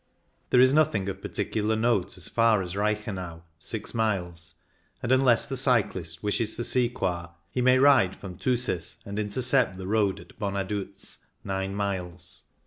There 0.49 0.59
is 0.59 0.73
nothing 0.73 1.07
of 1.09 1.21
particular 1.21 1.75
note 1.75 2.17
as 2.17 2.27
far 2.27 2.63
as 2.63 2.75
Reichenau 2.75 3.43
(six 3.59 3.93
miles), 3.93 4.55
and 5.03 5.11
unless 5.11 5.45
the 5.45 5.55
cyclist 5.55 6.23
wishes 6.23 6.55
to 6.55 6.63
see 6.63 6.89
Coire 6.89 7.29
he 7.51 7.61
may 7.61 7.77
ride 7.77 8.15
from 8.15 8.35
Thusis 8.39 8.95
and 9.05 9.19
intercept 9.19 9.77
the 9.77 9.85
road 9.85 10.19
at 10.19 10.39
Bonaduz 10.39 11.19
(nine 11.43 11.75
miles). 11.75 12.41